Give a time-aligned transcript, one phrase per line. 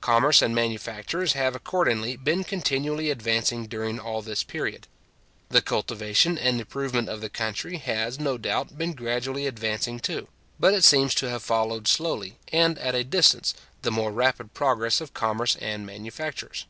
[0.00, 4.86] Commerce and manufactures have accordingly been continually advancing during all this period.
[5.48, 10.28] The cultivation and improvement of the country has, no doubt, been gradually advancing too;
[10.60, 15.00] but it seems to have followed slowly, and at a distance, the more rapid progress
[15.00, 16.66] of commerce and manufactures.